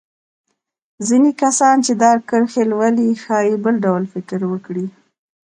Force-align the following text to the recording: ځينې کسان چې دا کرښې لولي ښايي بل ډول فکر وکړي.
ځينې 1.07 1.31
کسان 1.41 1.75
چې 1.85 1.93
دا 2.03 2.11
کرښې 2.29 2.63
لولي 2.71 3.07
ښايي 3.23 3.53
بل 3.63 3.75
ډول 3.85 4.03
فکر 4.13 4.39
وکړي. 4.51 4.85